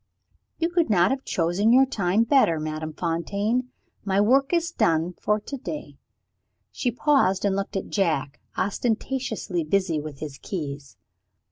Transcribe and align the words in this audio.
"You 0.57 0.67
could 0.69 0.89
not 0.89 1.11
have 1.11 1.23
chosen 1.25 1.71
your 1.71 1.85
time 1.85 2.23
better, 2.23 2.59
Madame 2.59 2.91
Fontaine. 2.91 3.69
My 4.03 4.19
work 4.19 4.51
is 4.51 4.71
done 4.71 5.13
for 5.13 5.39
to 5.41 5.57
day." 5.57 5.99
She 6.71 6.89
paused, 6.89 7.45
and 7.45 7.55
looked 7.55 7.75
at 7.77 7.89
Jack, 7.89 8.39
ostentatiously 8.57 9.63
busy 9.63 9.99
with 10.01 10.17
his 10.17 10.39
keys. 10.39 10.97